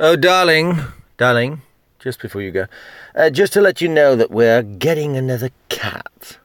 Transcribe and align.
Oh, 0.00 0.14
darling, 0.14 0.78
darling, 1.16 1.62
just 1.98 2.22
before 2.22 2.40
you 2.40 2.52
go, 2.52 2.66
uh, 3.16 3.30
just 3.30 3.52
to 3.54 3.60
let 3.60 3.80
you 3.80 3.88
know 3.88 4.14
that 4.14 4.30
we're 4.30 4.62
getting 4.62 5.16
another 5.16 5.50
cat. 5.68 6.38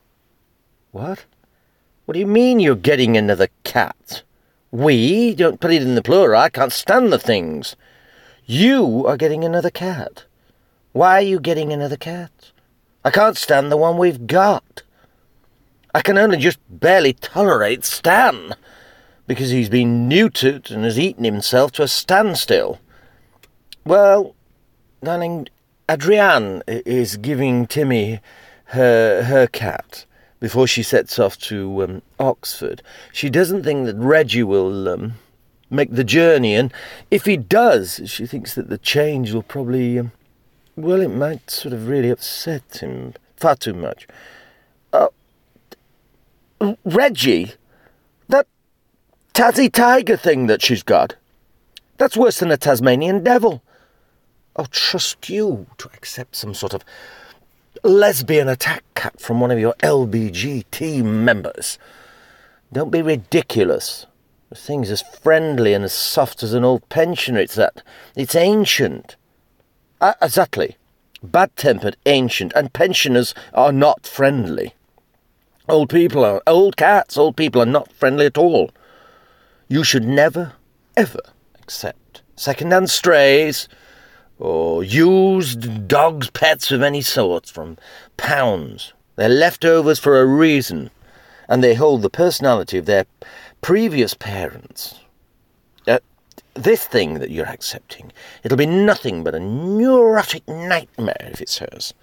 What? 0.89 1.25
What 2.05 2.13
do 2.13 2.19
you 2.19 2.25
mean 2.25 2.59
you're 2.59 2.75
getting 2.75 3.15
another 3.15 3.49
cat? 3.63 4.23
We? 4.71 5.35
Don't 5.35 5.59
put 5.59 5.71
it 5.71 5.83
in 5.83 5.93
the 5.93 6.01
plural. 6.01 6.41
I 6.41 6.49
can't 6.49 6.71
stand 6.71 7.13
the 7.13 7.19
things. 7.19 7.75
You 8.47 9.05
are 9.05 9.17
getting 9.17 9.45
another 9.45 9.69
cat. 9.69 10.23
Why 10.91 11.19
are 11.19 11.21
you 11.21 11.39
getting 11.39 11.71
another 11.71 11.97
cat? 11.97 12.31
I 13.05 13.11
can't 13.11 13.37
stand 13.37 13.71
the 13.71 13.77
one 13.77 13.99
we've 13.99 14.25
got. 14.25 14.81
I 15.93 16.01
can 16.01 16.17
only 16.17 16.37
just 16.39 16.57
barely 16.71 17.13
tolerate 17.13 17.85
Stan 17.85 18.55
because 19.27 19.51
he's 19.51 19.69
been 19.69 20.09
neutered 20.09 20.71
and 20.71 20.83
has 20.83 20.97
eaten 20.97 21.23
himself 21.23 21.71
to 21.73 21.83
a 21.83 21.87
standstill. 21.87 22.79
Well, 23.85 24.35
darling, 25.03 25.49
Adrienne 25.89 26.63
is 26.67 27.17
giving 27.17 27.67
Timmy 27.67 28.21
her 28.67 29.23
her 29.23 29.47
cat 29.47 30.05
before 30.39 30.67
she 30.67 30.83
sets 30.83 31.19
off 31.19 31.37
to 31.37 31.83
um, 31.83 32.01
Oxford. 32.19 32.81
She 33.11 33.29
doesn't 33.29 33.63
think 33.63 33.85
that 33.85 33.95
Reggie 33.97 34.43
will 34.43 34.87
um, 34.87 35.13
make 35.69 35.91
the 35.91 36.03
journey, 36.03 36.55
and 36.55 36.73
if 37.11 37.25
he 37.25 37.35
does, 37.35 38.01
she 38.05 38.25
thinks 38.25 38.55
that 38.55 38.69
the 38.69 38.77
change 38.77 39.33
will 39.33 39.43
probably, 39.43 39.99
um, 39.99 40.11
well, 40.75 41.01
it 41.01 41.09
might 41.09 41.49
sort 41.49 41.73
of 41.73 41.87
really 41.87 42.09
upset 42.09 42.77
him 42.77 43.13
far 43.35 43.55
too 43.55 43.73
much. 43.73 44.07
Uh, 44.93 45.07
Reggie, 46.85 47.53
that 48.29 48.47
Tassie 49.33 49.71
tiger 49.71 50.15
thing 50.15 50.47
that 50.47 50.61
she's 50.61 50.83
got, 50.83 51.15
that's 51.97 52.17
worse 52.17 52.39
than 52.39 52.51
a 52.51 52.57
Tasmanian 52.57 53.23
devil. 53.23 53.62
I'll 54.55 54.65
trust 54.67 55.29
you 55.29 55.65
to 55.77 55.89
accept 55.93 56.35
some 56.35 56.53
sort 56.53 56.73
of 56.73 56.83
lesbian 57.83 58.47
attack 58.47 58.83
cat 58.95 59.19
from 59.19 59.39
one 59.39 59.51
of 59.51 59.59
your 59.59 59.73
LBG 59.79 60.65
team 60.71 61.25
members. 61.25 61.79
Don't 62.71 62.91
be 62.91 63.01
ridiculous. 63.01 64.05
The 64.49 64.55
thing's 64.55 64.91
as 64.91 65.01
friendly 65.01 65.73
and 65.73 65.83
as 65.83 65.93
soft 65.93 66.43
as 66.43 66.53
an 66.53 66.63
old 66.63 66.87
pensioner. 66.89 67.39
It's 67.39 67.55
that. 67.55 67.81
It's 68.15 68.35
ancient. 68.35 69.15
Uh, 69.99 70.13
exactly. 70.21 70.77
Bad 71.23 71.55
tempered, 71.55 71.97
ancient, 72.05 72.51
and 72.55 72.73
pensioners 72.73 73.33
are 73.53 73.71
not 73.71 74.05
friendly. 74.05 74.75
Old 75.67 75.89
people 75.89 76.23
are. 76.25 76.43
Old 76.45 76.77
cats, 76.77 77.17
old 77.17 77.37
people 77.37 77.61
are 77.61 77.65
not 77.65 77.91
friendly 77.91 78.25
at 78.25 78.37
all. 78.37 78.71
You 79.67 79.83
should 79.83 80.05
never, 80.05 80.53
ever 80.95 81.21
accept 81.55 82.03
second 82.35 82.71
hand 82.71 82.89
strays 82.89 83.67
or 84.39 84.83
used 84.83 85.87
dogs' 85.87 86.29
pets 86.29 86.71
of 86.71 86.81
any 86.81 87.01
sort 87.01 87.47
from 87.47 87.77
pounds. 88.17 88.93
They're 89.15 89.29
leftovers 89.29 89.99
for 89.99 90.19
a 90.19 90.25
reason, 90.25 90.89
and 91.47 91.63
they 91.63 91.75
hold 91.75 92.01
the 92.01 92.09
personality 92.09 92.77
of 92.77 92.85
their 92.85 93.05
previous 93.61 94.13
parents. 94.13 94.99
Uh, 95.87 95.99
this 96.55 96.85
thing 96.85 97.15
that 97.15 97.31
you're 97.31 97.45
accepting, 97.45 98.11
it'll 98.43 98.57
be 98.57 98.65
nothing 98.65 99.23
but 99.23 99.35
a 99.35 99.39
neurotic 99.39 100.47
nightmare 100.47 101.29
if 101.31 101.41
it's 101.41 101.59
hers. 101.59 101.93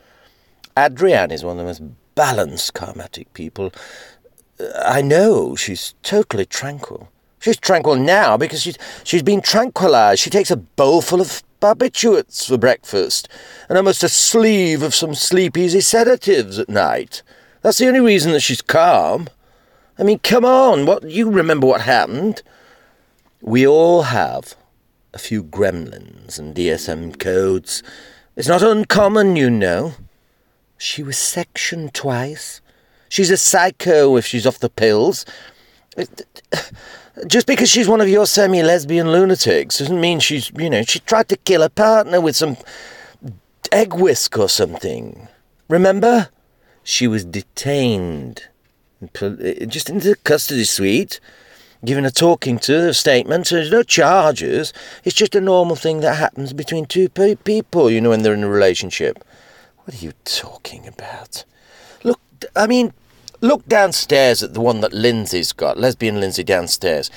Adrienne 0.76 1.32
is 1.32 1.44
one 1.44 1.58
of 1.58 1.58
the 1.58 1.64
most 1.64 1.82
balanced 2.14 2.74
karmatic 2.74 3.26
people. 3.34 3.72
Uh, 4.58 4.66
I 4.84 5.02
know 5.02 5.56
she's 5.56 5.94
totally 6.02 6.46
tranquil. 6.46 7.08
She's 7.40 7.56
tranquil 7.56 7.96
now 7.96 8.36
because 8.36 8.62
she's, 8.62 8.76
she's 9.02 9.22
been 9.22 9.40
tranquilized. 9.40 10.20
She 10.20 10.30
takes 10.30 10.50
a 10.50 10.56
bowlful 10.56 11.20
of 11.20 11.42
barbiturates 11.60 12.46
for 12.46 12.58
breakfast 12.58 13.28
and 13.68 13.76
almost 13.76 14.02
a 14.02 14.08
sleeve 14.08 14.82
of 14.82 14.94
some 14.94 15.14
sleep 15.14 15.56
easy 15.56 15.80
sedatives 15.80 16.58
at 16.58 16.68
night. 16.68 17.22
That's 17.62 17.78
the 17.78 17.88
only 17.88 18.00
reason 18.00 18.32
that 18.32 18.40
she's 18.40 18.62
calm. 18.62 19.28
I 19.98 20.02
mean, 20.02 20.18
come 20.20 20.44
on, 20.44 20.86
what 20.86 21.04
you 21.04 21.30
remember 21.30 21.66
what 21.66 21.82
happened? 21.82 22.42
We 23.42 23.66
all 23.66 24.02
have 24.02 24.54
a 25.12 25.18
few 25.18 25.42
gremlins 25.42 26.38
and 26.38 26.54
DSM 26.54 27.18
codes. 27.18 27.82
It's 28.36 28.48
not 28.48 28.62
uncommon, 28.62 29.36
you 29.36 29.50
know. 29.50 29.94
She 30.78 31.02
was 31.02 31.18
sectioned 31.18 31.92
twice. 31.92 32.60
She's 33.10 33.30
a 33.30 33.36
psycho 33.36 34.16
if 34.16 34.24
she's 34.24 34.46
off 34.46 34.60
the 34.60 34.70
pills. 34.70 35.26
Just 37.26 37.46
because 37.46 37.68
she's 37.68 37.88
one 37.88 38.00
of 38.00 38.08
your 38.08 38.26
semi 38.26 38.62
lesbian 38.62 39.12
lunatics 39.12 39.78
doesn't 39.78 40.00
mean 40.00 40.20
she's, 40.20 40.50
you 40.56 40.70
know, 40.70 40.82
she 40.82 41.00
tried 41.00 41.28
to 41.28 41.36
kill 41.36 41.62
her 41.62 41.68
partner 41.68 42.20
with 42.20 42.36
some 42.36 42.56
egg 43.72 43.94
whisk 43.94 44.38
or 44.38 44.48
something. 44.48 45.28
Remember? 45.68 46.28
She 46.82 47.06
was 47.06 47.24
detained, 47.24 48.48
uh, 49.02 49.30
just 49.66 49.90
into 49.90 50.08
the 50.08 50.16
custody 50.24 50.64
suite, 50.64 51.20
given 51.84 52.04
a 52.04 52.10
talking 52.10 52.58
to, 52.60 52.88
a 52.88 52.94
statement. 52.94 53.48
There's 53.48 53.70
no 53.70 53.82
charges. 53.82 54.72
It's 55.04 55.16
just 55.16 55.34
a 55.34 55.40
normal 55.40 55.76
thing 55.76 56.00
that 56.00 56.16
happens 56.16 56.52
between 56.52 56.86
two 56.86 57.08
pe- 57.08 57.36
people, 57.36 57.90
you 57.90 58.00
know, 58.00 58.10
when 58.10 58.22
they're 58.22 58.34
in 58.34 58.44
a 58.44 58.48
relationship. 58.48 59.22
What 59.84 59.94
are 59.94 60.04
you 60.04 60.12
talking 60.24 60.86
about? 60.86 61.44
Look, 62.02 62.20
I 62.56 62.66
mean, 62.66 62.92
Look 63.40 63.66
downstairs 63.66 64.42
at 64.42 64.54
the 64.54 64.60
one 64.60 64.80
that 64.80 64.92
Lindsay's 64.92 65.52
got, 65.52 65.78
lesbian 65.78 66.20
Lindsay 66.20 66.44
downstairs. 66.44 67.10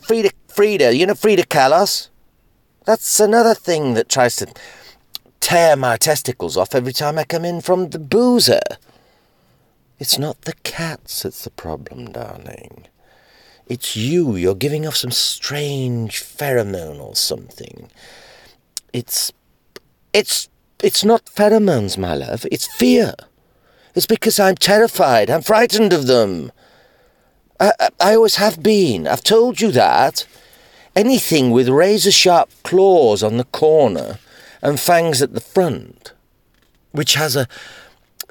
Frida, 0.00 0.30
Frida, 0.48 0.94
you 0.96 1.06
know 1.06 1.14
Frida 1.14 1.44
Kalas? 1.44 2.08
That's 2.84 3.20
another 3.20 3.54
thing 3.54 3.94
that 3.94 4.08
tries 4.08 4.36
to 4.36 4.52
tear 5.40 5.76
my 5.76 5.96
testicles 5.96 6.56
off 6.56 6.74
every 6.74 6.92
time 6.92 7.18
I 7.18 7.24
come 7.24 7.44
in 7.44 7.60
from 7.60 7.90
the 7.90 7.98
boozer. 7.98 8.60
It's 9.98 10.18
not 10.18 10.42
the 10.42 10.54
cats 10.64 11.22
that's 11.22 11.44
the 11.44 11.50
problem, 11.50 12.12
darling. 12.12 12.86
It's 13.66 13.96
you. 13.96 14.36
You're 14.36 14.54
giving 14.54 14.86
off 14.86 14.96
some 14.96 15.10
strange 15.10 16.22
pheromone 16.22 17.00
or 17.00 17.14
something. 17.14 17.90
It's. 18.92 19.32
It's. 20.12 20.48
It's 20.82 21.04
not 21.04 21.26
pheromones, 21.26 21.98
my 21.98 22.14
love. 22.14 22.46
It's 22.50 22.66
fear. 22.66 23.14
It's 23.98 24.06
because 24.06 24.38
I'm 24.38 24.54
terrified. 24.54 25.28
I'm 25.28 25.42
frightened 25.42 25.92
of 25.92 26.06
them. 26.06 26.52
I, 27.58 27.72
I, 27.80 27.88
I 27.98 28.14
always 28.14 28.36
have 28.36 28.62
been. 28.62 29.08
I've 29.08 29.24
told 29.24 29.60
you 29.60 29.72
that. 29.72 30.24
Anything 30.94 31.50
with 31.50 31.68
razor 31.68 32.12
sharp 32.12 32.48
claws 32.62 33.24
on 33.24 33.38
the 33.38 33.44
corner 33.46 34.20
and 34.62 34.78
fangs 34.78 35.20
at 35.20 35.34
the 35.34 35.40
front, 35.40 36.12
which 36.92 37.14
has 37.14 37.34
a 37.34 37.48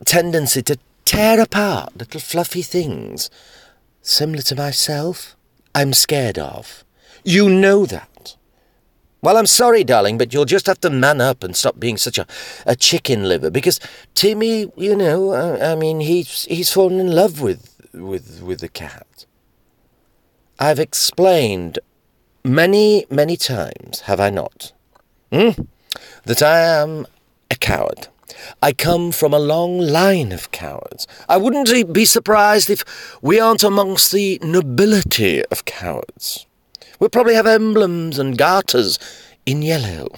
tendency 0.06 0.62
to 0.62 0.80
tear 1.04 1.42
apart 1.42 1.98
little 1.98 2.22
fluffy 2.22 2.62
things, 2.62 3.30
similar 4.02 4.44
to 4.44 4.56
myself, 4.56 5.36
I'm 5.76 5.92
scared 5.92 6.38
of. 6.38 6.86
You 7.26 7.50
know 7.50 7.86
that. 7.86 8.37
Well, 9.22 9.38
I'm 9.38 9.48
sorry, 9.48 9.84
darling, 9.84 10.18
but 10.18 10.34
you'll 10.34 10.46
just 10.46 10.68
have 10.68 10.80
to 10.82 10.90
man 10.90 11.22
up 11.22 11.44
and 11.44 11.56
stop 11.56 11.80
being 11.80 11.98
such 11.98 12.18
a, 12.18 12.28
a 12.66 12.76
chicken 12.76 13.28
liver. 13.28 13.50
Because 13.50 13.80
Timmy, 14.14 14.72
you 14.76 14.96
know, 14.96 15.34
I, 15.34 15.72
I 15.72 15.76
mean, 15.76 16.02
he's 16.02 16.46
he's 16.46 16.72
fallen 16.72 17.00
in 17.00 17.12
love 17.12 17.42
with 17.42 17.76
with 17.94 18.42
with 18.44 18.60
the 18.60 18.70
cat. 18.70 19.26
I've 20.60 20.80
explained 20.80 21.80
many 22.44 23.06
many 23.10 23.38
times, 23.38 24.02
have 24.02 24.20
I 24.20 24.30
not? 24.30 24.72
Hmm? 25.32 25.62
That 26.26 26.42
I 26.42 26.60
am 26.60 27.08
a 27.50 27.56
coward. 27.56 28.08
I 28.62 28.74
come 28.74 29.12
from 29.12 29.34
a 29.34 29.40
long 29.40 29.80
line 29.80 30.32
of 30.32 30.52
cowards. 30.52 31.08
I 31.28 31.38
wouldn't 31.38 31.94
be 31.94 32.06
surprised 32.06 32.70
if 32.70 32.84
we 33.22 33.40
aren't 33.40 33.64
amongst 33.64 34.12
the 34.12 34.40
nobility 34.44 35.44
of 35.46 35.66
cowards. 35.66 36.47
We'll 37.00 37.10
probably 37.10 37.36
have 37.36 37.48
emblems 37.48 38.18
and 38.18 38.38
garters 38.38 38.98
in 39.46 39.62
yellow. 39.62 40.10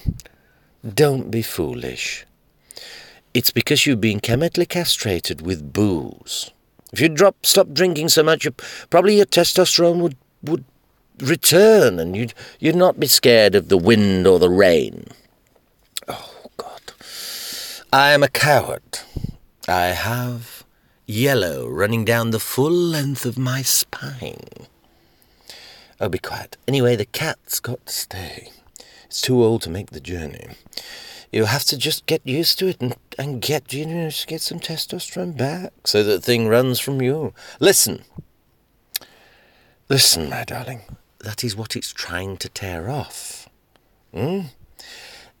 Don't 0.82 1.30
be 1.30 1.42
foolish. 1.42 2.24
It's 3.34 3.50
because 3.50 3.86
you've 3.86 4.00
been 4.00 4.20
chemically 4.20 4.66
castrated 4.66 5.42
with 5.42 5.72
booze. 5.72 6.50
If 6.92 7.00
you 7.00 7.08
drop, 7.08 7.46
stop 7.46 7.72
drinking 7.72 8.08
so 8.08 8.22
much, 8.22 8.44
you, 8.44 8.52
probably 8.88 9.16
your 9.16 9.26
testosterone 9.26 10.00
would, 10.00 10.16
would 10.42 10.64
return 11.20 12.00
and 12.00 12.16
you'd, 12.16 12.34
you'd 12.58 12.76
not 12.76 12.98
be 12.98 13.06
scared 13.06 13.54
of 13.54 13.68
the 13.68 13.78
wind 13.78 14.26
or 14.26 14.38
the 14.38 14.50
rain. 14.50 15.06
Oh, 16.08 16.34
God. 16.56 16.80
I 17.92 18.10
am 18.10 18.22
a 18.22 18.28
coward. 18.28 19.00
I 19.68 19.86
have 19.86 20.64
yellow 21.06 21.68
running 21.68 22.04
down 22.04 22.30
the 22.30 22.40
full 22.40 22.72
length 22.72 23.24
of 23.26 23.38
my 23.38 23.62
spine. 23.62 24.66
Oh, 26.00 26.08
be 26.08 26.18
quiet. 26.18 26.56
Anyway, 26.66 26.96
the 26.96 27.04
cat's 27.04 27.60
got 27.60 27.84
to 27.84 27.92
stay. 27.92 28.50
It's 29.04 29.20
too 29.20 29.44
old 29.44 29.60
to 29.62 29.70
make 29.70 29.90
the 29.90 30.00
journey. 30.00 30.48
You'll 31.30 31.46
have 31.46 31.64
to 31.64 31.76
just 31.76 32.06
get 32.06 32.22
used 32.24 32.58
to 32.58 32.68
it 32.68 32.80
and, 32.80 32.96
and 33.18 33.42
get, 33.42 33.72
you 33.72 33.84
know, 33.84 34.10
get 34.26 34.40
some 34.40 34.60
testosterone 34.60 35.36
back 35.36 35.72
so 35.84 36.02
that 36.02 36.24
thing 36.24 36.48
runs 36.48 36.80
from 36.80 37.02
you. 37.02 37.34
Listen. 37.60 38.04
Listen, 39.90 40.30
my 40.30 40.44
darling. 40.44 40.80
That 41.18 41.44
is 41.44 41.54
what 41.54 41.76
it's 41.76 41.92
trying 41.92 42.38
to 42.38 42.48
tear 42.48 42.88
off. 42.88 43.48
Hmm? 44.14 44.40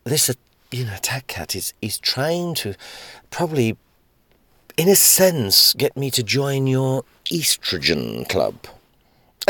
this, 0.04 0.28
uh, 0.28 0.34
you 0.70 0.84
know, 0.84 0.94
attack 0.94 1.26
cat 1.26 1.56
is 1.56 1.72
is 1.80 1.98
trying 1.98 2.54
to 2.56 2.74
probably, 3.30 3.76
in 4.76 4.88
a 4.88 4.96
sense, 4.96 5.72
get 5.74 5.96
me 5.96 6.10
to 6.10 6.22
join 6.22 6.66
your 6.66 7.04
estrogen 7.30 8.28
club. 8.28 8.54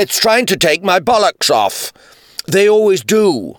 It's 0.00 0.18
trying 0.18 0.46
to 0.46 0.56
take 0.56 0.82
my 0.82 0.98
bollocks 0.98 1.50
off. 1.50 1.92
They 2.46 2.66
always 2.66 3.04
do. 3.04 3.58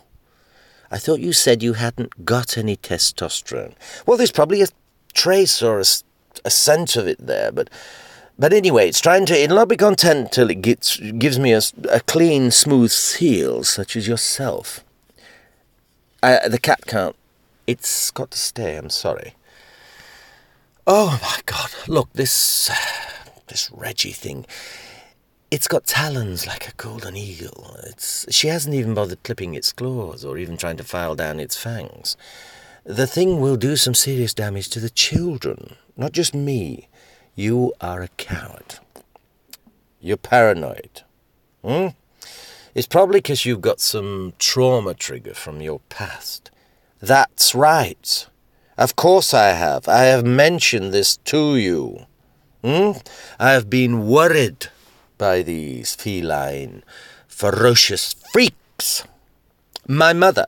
I 0.90 0.98
thought 0.98 1.20
you 1.20 1.34
said 1.34 1.62
you 1.62 1.74
hadn't 1.74 2.26
got 2.26 2.58
any 2.58 2.78
testosterone. 2.78 3.76
Well, 4.08 4.18
there's 4.18 4.32
probably 4.32 4.64
a 4.64 4.68
trace 5.14 5.62
or 5.62 5.80
a, 5.80 5.86
a 6.44 6.50
scent 6.50 6.96
of 6.96 7.08
it 7.08 7.20
there, 7.20 7.52
but 7.52 7.70
but 8.40 8.54
anyway, 8.54 8.90
it's 8.90 9.00
trying 9.00 9.28
to. 9.28 9.40
It'll 9.40 9.58
not 9.58 9.68
be 9.68 9.78
content 9.78 10.32
till 10.32 10.50
it 10.50 10.64
gets 10.64 10.98
gives 10.98 11.38
me 11.38 11.54
a, 11.54 11.62
a 11.92 12.00
clean, 12.00 12.50
smooth 12.50 12.90
seal, 12.90 13.64
such 13.64 13.96
as 13.96 14.08
yourself. 14.08 14.84
Uh, 16.24 16.50
the 16.50 16.58
cat 16.58 16.88
can't. 16.88 17.16
It's 17.68 18.10
got 18.10 18.32
to 18.32 18.38
stay. 18.40 18.78
I'm 18.78 18.90
sorry. 18.90 19.36
Oh 20.88 21.20
my 21.22 21.38
God! 21.46 21.70
Look, 21.88 22.12
this 22.14 22.72
this 23.46 23.70
Reggie 23.72 24.12
thing. 24.12 24.48
It's 25.52 25.68
got 25.68 25.86
talons 25.86 26.48
like 26.48 26.70
a 26.70 26.74
golden 26.78 27.18
eagle. 27.18 27.76
It's 27.84 28.26
she 28.34 28.48
hasn't 28.48 28.74
even 28.74 28.94
bothered 28.94 29.22
clipping 29.24 29.54
its 29.54 29.74
claws 29.74 30.24
or 30.24 30.38
even 30.38 30.56
trying 30.56 30.78
to 30.78 30.86
file 30.86 31.14
down 31.14 31.42
its 31.42 31.58
fangs. 31.58 32.16
The 32.86 33.06
thing 33.06 33.42
will 33.42 33.58
do 33.58 33.76
some 33.76 33.94
serious 33.94 34.34
damage 34.34 34.70
to 34.70 34.80
the 34.80 34.90
children, 34.90 35.76
not 35.98 36.14
just 36.14 36.34
me. 36.34 36.88
You 37.36 37.74
are 37.82 38.02
a 38.02 38.08
coward. 38.16 38.80
You're 40.00 40.16
paranoid. 40.16 41.02
Hmm? 41.66 41.88
It's 42.74 42.88
probably 42.88 43.18
because 43.18 43.46
you've 43.46 43.60
got 43.60 43.82
some 43.82 44.32
trauma 44.40 44.94
trigger 44.94 45.34
from 45.34 45.60
your 45.60 45.82
past. 45.90 46.50
That's 47.02 47.54
right. 47.54 48.26
Of 48.78 48.96
course 48.96 49.34
I 49.34 49.50
have. 49.50 49.90
I 49.90 50.04
have 50.04 50.26
mentioned 50.26 50.94
this 50.94 51.18
to 51.26 51.58
you. 51.58 52.06
Hmm? 52.64 52.92
I 53.38 53.52
have 53.52 53.70
been 53.70 54.08
worried 54.08 54.70
by 55.22 55.44
these 55.44 55.94
feline, 55.94 56.82
ferocious 57.28 58.16
freaks. 58.34 59.04
My 59.88 60.14
mother, 60.14 60.48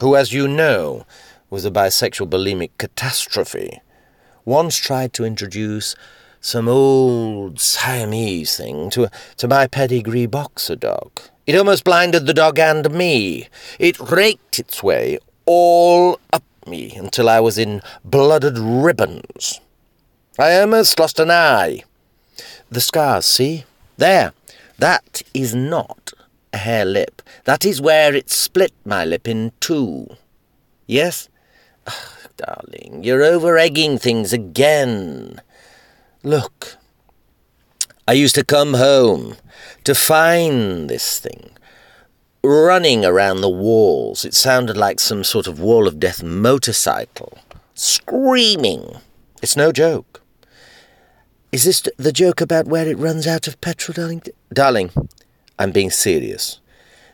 who, 0.00 0.16
as 0.16 0.32
you 0.32 0.48
know, 0.48 1.06
was 1.50 1.64
a 1.64 1.70
bisexual 1.70 2.28
bulimic 2.28 2.70
catastrophe, 2.78 3.80
once 4.44 4.76
tried 4.76 5.12
to 5.12 5.24
introduce 5.24 5.94
some 6.40 6.68
old 6.68 7.60
Siamese 7.60 8.56
thing 8.56 8.90
to, 8.90 9.08
to 9.36 9.46
my 9.46 9.68
pedigree 9.68 10.26
boxer 10.26 10.74
dog. 10.74 11.20
It 11.46 11.54
almost 11.54 11.84
blinded 11.84 12.26
the 12.26 12.34
dog 12.34 12.58
and 12.58 12.92
me. 12.92 13.46
It 13.78 14.00
raked 14.00 14.58
its 14.58 14.82
way 14.82 15.20
all 15.46 16.18
up 16.32 16.42
me 16.66 16.92
until 16.96 17.28
I 17.28 17.38
was 17.38 17.56
in 17.56 17.80
blooded 18.04 18.58
ribbons. 18.58 19.60
I 20.40 20.58
almost 20.58 20.98
lost 20.98 21.20
an 21.20 21.30
eye. 21.30 21.84
The 22.68 22.80
scars, 22.80 23.26
see? 23.26 23.64
There. 23.96 24.32
That 24.78 25.22
is 25.32 25.54
not 25.54 26.12
a 26.52 26.58
hare 26.58 26.84
lip. 26.84 27.22
That 27.44 27.64
is 27.64 27.80
where 27.80 28.14
it 28.14 28.30
split 28.30 28.72
my 28.84 29.04
lip 29.04 29.28
in 29.28 29.52
two. 29.60 30.08
Yes? 30.86 31.28
Ah, 31.86 32.16
darling, 32.36 33.02
you're 33.04 33.22
over 33.22 33.56
egging 33.56 33.98
things 33.98 34.32
again. 34.32 35.40
Look, 36.22 36.76
I 38.06 38.12
used 38.12 38.34
to 38.36 38.44
come 38.44 38.74
home 38.74 39.36
to 39.84 39.94
find 39.94 40.88
this 40.88 41.18
thing 41.18 41.50
running 42.44 43.04
around 43.04 43.40
the 43.40 43.48
walls. 43.48 44.24
It 44.24 44.34
sounded 44.34 44.76
like 44.76 44.98
some 44.98 45.24
sort 45.24 45.46
of 45.46 45.60
wall 45.60 45.86
of 45.86 46.00
death 46.00 46.22
motorcycle, 46.22 47.38
screaming. 47.74 48.96
It's 49.40 49.56
no 49.56 49.72
joke. 49.72 50.21
Is 51.52 51.64
this 51.64 51.82
the 51.98 52.12
joke 52.12 52.40
about 52.40 52.66
where 52.66 52.88
it 52.88 52.96
runs 52.96 53.26
out 53.26 53.46
of 53.46 53.60
petrol, 53.60 53.92
darling? 53.92 54.22
Darling, 54.50 54.90
I'm 55.58 55.70
being 55.70 55.90
serious. 55.90 56.60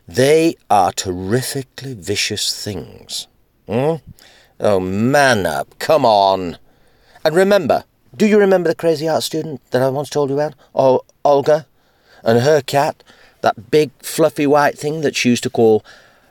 They 0.06 0.54
are 0.70 0.92
terrifically 0.92 1.94
vicious 1.94 2.64
things. 2.64 3.26
Hmm? 3.66 3.96
Oh, 4.60 4.78
man 4.78 5.44
up. 5.44 5.76
Come 5.80 6.06
on. 6.06 6.56
And 7.24 7.34
remember, 7.34 7.82
do 8.16 8.26
you 8.26 8.38
remember 8.38 8.68
the 8.68 8.76
crazy 8.76 9.08
art 9.08 9.24
student 9.24 9.60
that 9.72 9.82
I 9.82 9.88
once 9.88 10.08
told 10.08 10.30
you 10.30 10.36
about? 10.36 10.54
Oh, 10.72 11.00
Olga? 11.24 11.66
And 12.22 12.40
her 12.40 12.62
cat? 12.62 13.02
That 13.40 13.72
big, 13.72 13.90
fluffy 13.98 14.46
white 14.46 14.78
thing 14.78 15.00
that 15.00 15.16
she 15.16 15.30
used 15.30 15.42
to 15.42 15.50
call 15.50 15.84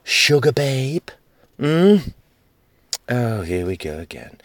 Sugar 0.06 0.53
Babe? 0.53 1.10
Hmm? 1.60 1.98
Oh, 3.10 3.42
here 3.42 3.65
we 3.65 3.75
go 3.75 4.00
again. 4.00 4.39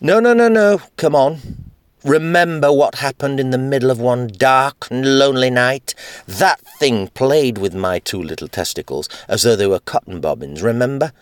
No, 0.00 0.20
no, 0.20 0.34
no, 0.34 0.48
no. 0.48 0.80
Come 0.96 1.16
on. 1.16 1.71
Remember 2.04 2.72
what 2.72 2.96
happened 2.96 3.38
in 3.38 3.50
the 3.50 3.58
middle 3.58 3.90
of 3.90 4.00
one 4.00 4.28
dark 4.28 4.88
and 4.90 5.18
lonely 5.18 5.50
night? 5.50 5.94
That 6.26 6.60
thing 6.78 7.08
played 7.08 7.58
with 7.58 7.74
my 7.74 7.98
two 7.98 8.22
little 8.22 8.48
testicles 8.48 9.08
as 9.28 9.42
though 9.42 9.56
they 9.56 9.66
were 9.66 9.78
cotton 9.80 10.20
bobbins, 10.20 10.62
remember? 10.62 11.12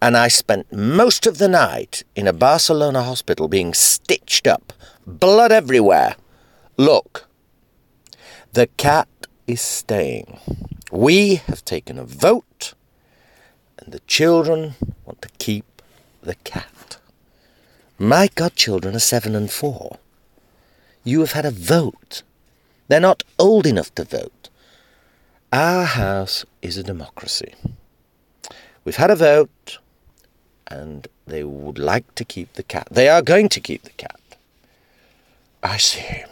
and 0.00 0.16
I 0.16 0.28
spent 0.28 0.72
most 0.72 1.26
of 1.26 1.38
the 1.38 1.48
night 1.48 2.04
in 2.14 2.28
a 2.28 2.32
Barcelona 2.32 3.02
hospital 3.02 3.48
being 3.48 3.74
stitched 3.74 4.46
up, 4.46 4.72
blood 5.06 5.50
everywhere. 5.50 6.16
Look, 6.76 7.28
the 8.52 8.68
cat 8.76 9.08
is 9.46 9.60
staying. 9.60 10.38
We 10.92 11.36
have 11.46 11.64
taken 11.64 11.98
a 11.98 12.04
vote, 12.04 12.74
and 13.78 13.92
the 13.92 14.00
children 14.00 14.74
want 15.04 15.20
to 15.22 15.28
keep 15.38 15.82
the 16.22 16.36
cat. 16.36 16.98
My 17.98 18.28
godchildren 18.28 18.94
are 18.94 19.00
seven 19.00 19.34
and 19.34 19.50
four. 19.50 19.98
You 21.08 21.20
have 21.20 21.32
had 21.32 21.46
a 21.46 21.50
vote. 21.50 22.22
They're 22.88 23.00
not 23.00 23.22
old 23.38 23.66
enough 23.66 23.94
to 23.94 24.04
vote. 24.04 24.50
Our 25.50 25.86
house 25.86 26.44
is 26.60 26.76
a 26.76 26.82
democracy. 26.82 27.54
We've 28.84 28.96
had 28.96 29.10
a 29.10 29.16
vote 29.16 29.78
and 30.66 31.08
they 31.26 31.44
would 31.44 31.78
like 31.78 32.14
to 32.16 32.26
keep 32.26 32.52
the 32.52 32.62
cat. 32.62 32.88
They 32.90 33.08
are 33.08 33.22
going 33.22 33.48
to 33.48 33.58
keep 33.58 33.84
the 33.84 33.96
cat. 34.04 34.20
I 35.62 35.78
see. 35.78 36.24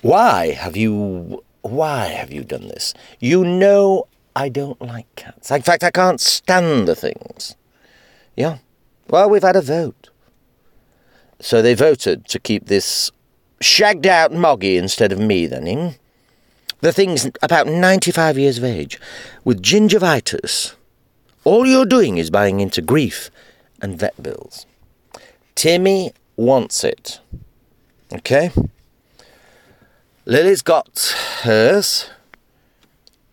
Why 0.00 0.52
have 0.52 0.74
you 0.74 1.44
why 1.60 2.06
have 2.06 2.32
you 2.32 2.44
done 2.44 2.68
this? 2.68 2.94
You 3.20 3.44
know 3.44 4.06
I 4.34 4.48
don't 4.48 4.80
like 4.80 5.14
cats. 5.16 5.50
In 5.50 5.60
fact, 5.60 5.84
I 5.84 5.90
can't 5.90 6.20
stand 6.20 6.88
the 6.88 6.96
things. 6.96 7.56
Yeah. 8.36 8.56
Well, 9.10 9.28
we've 9.28 9.42
had 9.42 9.56
a 9.56 9.60
vote. 9.60 10.08
So 11.40 11.60
they 11.60 11.74
voted 11.74 12.26
to 12.28 12.38
keep 12.38 12.66
this 12.68 13.10
shagged 13.64 14.06
out 14.06 14.32
moggy 14.32 14.76
instead 14.76 15.12
of 15.12 15.18
me, 15.18 15.46
then, 15.46 15.66
eh? 15.66 15.92
The 16.80 16.92
thing's 16.92 17.30
about 17.42 17.66
95 17.66 18.38
years 18.38 18.58
of 18.58 18.64
age, 18.64 19.00
with 19.44 19.62
gingivitis 19.62 20.74
all 21.44 21.66
you're 21.66 21.86
doing 21.86 22.16
is 22.16 22.30
buying 22.30 22.60
into 22.60 22.80
grief 22.80 23.30
and 23.80 23.98
vet 23.98 24.20
bills. 24.22 24.66
Timmy 25.54 26.12
wants 26.36 26.82
it. 26.82 27.20
Okay? 28.12 28.50
Lily's 30.24 30.62
got 30.62 31.14
hers, 31.42 32.08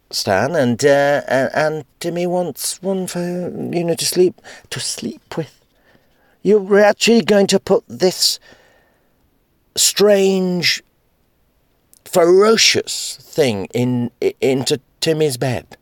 Stan, 0.10 0.56
and, 0.56 0.84
uh, 0.84 1.22
and 1.28 1.50
and 1.54 1.86
Timmy 2.02 2.28
wants 2.28 2.82
one 2.82 3.08
for 3.08 3.20
you 3.22 3.84
know 3.86 3.96
to 3.96 4.06
sleep 4.06 4.42
to 4.70 4.80
sleep 4.82 5.38
with. 5.38 5.58
You're 6.44 6.80
actually 6.80 7.22
going 7.22 7.48
to 7.48 7.60
put 7.62 7.86
this 7.88 8.40
strange, 9.76 10.84
ferocious 12.06 13.18
thing 13.22 13.68
in 13.74 14.12
into 14.40 14.80
Timmy's 15.00 15.38
bed. 15.38 15.78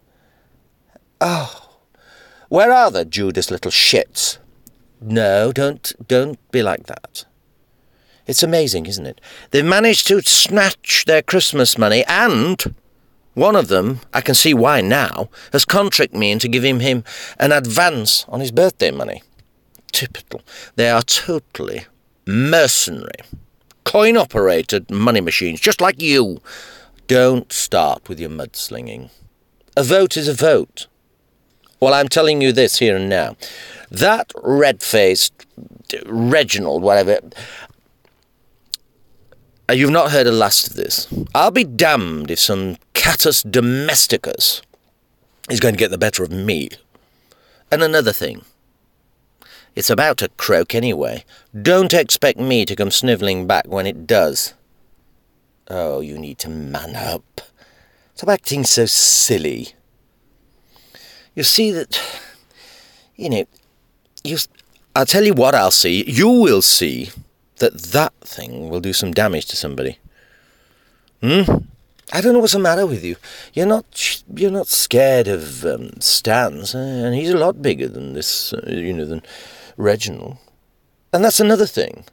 Oh. 1.22 1.66
Where 2.50 2.72
are 2.72 2.90
the 2.90 3.06
Judas 3.06 3.52
little 3.52 3.72
shits? 3.72 4.38
No, 5.02 5.52
don't 5.52 5.94
don't 6.08 6.40
be 6.52 6.64
like 6.64 6.88
that. 6.88 7.26
It's 8.26 8.44
amazing, 8.44 8.86
isn't 8.86 9.06
it? 9.06 9.22
They've 9.52 9.66
managed 9.66 10.08
to 10.08 10.22
snatch 10.22 11.06
their 11.06 11.22
Christmas 11.22 11.78
money 11.78 12.04
and 12.08 12.76
one 13.40 13.56
of 13.56 13.70
them, 13.70 14.02
I 14.14 14.22
can 14.22 14.36
see 14.36 14.54
why 14.54 14.82
now, 14.82 15.30
has 15.54 15.64
contracted 15.64 16.20
me 16.20 16.32
into 16.32 16.48
giving 16.50 16.82
him 16.82 17.04
an 17.40 17.52
advance 17.52 18.26
on 18.28 18.42
his 18.42 18.52
birthday 18.52 18.92
money. 18.92 19.24
Typical. 19.94 20.42
They 20.76 20.90
are 20.90 21.04
totally 21.04 21.86
mercenary, 22.26 23.22
coin 23.90 24.16
operated 24.16 24.92
money 24.92 25.20
machines, 25.20 25.60
just 25.60 25.82
like 25.82 26.00
you. 26.00 26.40
Don't 27.08 27.52
start 27.52 28.08
with 28.08 28.20
your 28.20 28.30
mudslinging. 28.30 29.10
A 29.76 29.82
vote 29.82 30.16
is 30.16 30.28
a 30.28 30.34
vote. 30.36 30.86
Well, 31.80 31.96
I'm 31.96 32.08
telling 32.08 32.40
you 32.40 32.52
this 32.52 32.78
here 32.78 32.96
and 32.96 33.10
now. 33.10 33.36
That 33.90 34.32
red 34.44 34.84
faced 34.84 35.34
Reginald, 36.06 36.84
whatever. 36.84 37.20
Uh, 39.68 39.74
you've 39.74 39.90
not 39.90 40.12
heard 40.12 40.28
the 40.28 40.32
last 40.34 40.68
of 40.68 40.76
this. 40.76 41.08
I'll 41.34 41.50
be 41.50 41.64
damned 41.64 42.30
if 42.30 42.40
some 42.40 42.78
catus 42.94 43.44
domesticus 43.44 44.62
is 45.50 45.60
going 45.60 45.74
to 45.74 45.80
get 45.80 45.90
the 45.90 45.98
better 45.98 46.22
of 46.22 46.32
me. 46.32 46.70
And 47.72 47.82
another 47.82 48.14
thing, 48.14 48.46
It's 49.76 49.90
about 49.90 50.18
to 50.18 50.30
croak 50.38 50.76
anyway. 50.76 51.24
Don't 51.60 51.94
expect 51.94 52.40
me 52.40 52.66
to 52.66 52.76
come 52.76 52.92
snivelling 52.92 53.48
back 53.48 53.68
when 53.68 53.88
it 53.88 54.08
does. 54.08 54.54
Oh, 55.70 56.02
you 56.02 56.18
need 56.18 56.40
to 56.40 56.50
man 56.50 56.96
up. 56.96 57.42
Stop 58.16 58.30
acting 58.30 58.64
so 58.64 58.86
silly. 58.86 59.74
You 61.36 61.44
see 61.44 61.72
that, 61.72 62.02
you 63.16 63.30
know, 63.30 63.46
you. 64.24 64.38
I'll 64.96 65.06
tell 65.06 65.24
you 65.24 65.34
what 65.34 65.56
I'll 65.56 65.72
see. 65.72 66.04
You 66.06 66.28
will 66.28 66.62
see 66.62 67.12
that 67.58 67.78
that 67.78 68.14
thing 68.22 68.70
will 68.70 68.82
do 68.82 68.92
some 68.92 69.14
damage 69.14 69.46
to 69.46 69.56
somebody. 69.56 70.00
Hmm? 71.22 71.44
I 72.12 72.22
don't 72.22 72.34
know 72.34 72.40
what's 72.40 72.54
the 72.54 72.60
matter 72.60 72.88
with 72.88 73.04
you. 73.04 73.18
You're 73.54 73.68
not 73.68 74.24
you're 74.34 74.52
not 74.52 74.68
scared 74.68 75.28
of 75.28 75.64
um, 75.64 76.02
Stan's, 76.02 76.74
uh, 76.74 76.80
and 76.80 77.14
he's 77.14 77.30
a 77.30 77.38
lot 77.38 77.62
bigger 77.62 77.88
than 77.88 78.14
this, 78.14 78.52
uh, 78.52 78.66
you 78.68 78.94
know, 78.94 79.06
than 79.06 79.22
Reginald. 79.80 80.38
And 81.12 81.24
that's 81.24 81.40
another 81.40 81.66
thing. 81.66 82.04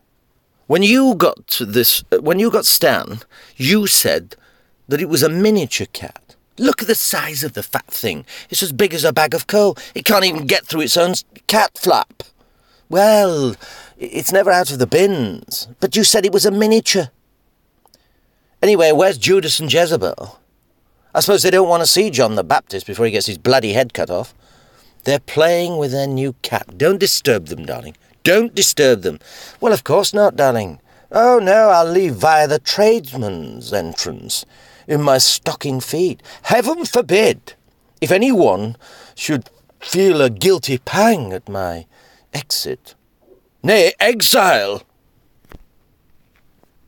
When 0.68 0.82
you 0.82 1.14
got 1.14 1.60
this, 1.60 2.02
uh, 2.10 2.18
when 2.18 2.38
you 2.38 2.50
got 2.50 2.64
Stan, 2.64 3.20
you 3.56 3.86
said 3.86 4.36
that 4.88 5.02
it 5.02 5.08
was 5.08 5.22
a 5.22 5.28
miniature 5.28 5.88
cat. 5.92 6.36
Look 6.58 6.80
at 6.80 6.88
the 6.88 6.94
size 6.94 7.44
of 7.44 7.52
the 7.52 7.62
fat 7.62 7.86
thing. 7.88 8.24
It's 8.48 8.62
as 8.62 8.72
big 8.72 8.94
as 8.94 9.04
a 9.04 9.12
bag 9.12 9.34
of 9.34 9.46
coal. 9.46 9.76
It 9.94 10.04
can't 10.04 10.24
even 10.24 10.46
get 10.46 10.64
through 10.64 10.82
its 10.82 10.96
own 10.96 11.14
cat 11.48 11.72
flap. 11.76 12.22
Well, 12.88 13.56
it's 13.98 14.32
never 14.32 14.50
out 14.50 14.70
of 14.70 14.78
the 14.78 14.86
bins. 14.86 15.68
But 15.80 15.96
you 15.96 16.04
said 16.04 16.24
it 16.24 16.32
was 16.32 16.46
a 16.46 16.50
miniature. 16.50 17.10
Anyway, 18.62 18.92
where's 18.92 19.18
Judas 19.18 19.60
and 19.60 19.70
Jezebel? 19.70 20.40
I 21.14 21.20
suppose 21.20 21.42
they 21.42 21.50
don't 21.50 21.68
want 21.68 21.82
to 21.82 21.86
see 21.86 22.10
John 22.10 22.36
the 22.36 22.44
Baptist 22.44 22.86
before 22.86 23.06
he 23.06 23.12
gets 23.12 23.26
his 23.26 23.38
bloody 23.38 23.72
head 23.72 23.92
cut 23.92 24.10
off. 24.10 24.34
They're 25.06 25.20
playing 25.20 25.76
with 25.76 25.92
their 25.92 26.08
new 26.08 26.32
cat. 26.42 26.76
Don't 26.76 26.98
disturb 26.98 27.46
them, 27.46 27.64
darling. 27.64 27.96
Don't 28.24 28.56
disturb 28.56 29.02
them. 29.02 29.20
Well, 29.60 29.72
of 29.72 29.84
course 29.84 30.12
not, 30.12 30.34
darling. 30.34 30.80
Oh, 31.12 31.38
no, 31.38 31.68
I'll 31.68 31.88
leave 31.88 32.16
via 32.16 32.48
the 32.48 32.58
tradesman's 32.58 33.72
entrance 33.72 34.44
in 34.88 35.00
my 35.00 35.18
stocking 35.18 35.78
feet. 35.78 36.20
Heaven 36.42 36.84
forbid! 36.84 37.54
If 38.00 38.10
anyone 38.10 38.74
should 39.14 39.48
feel 39.78 40.20
a 40.20 40.28
guilty 40.28 40.78
pang 40.78 41.32
at 41.32 41.48
my 41.48 41.86
exit. 42.34 42.96
Nay, 43.62 43.94
exile! 44.00 44.82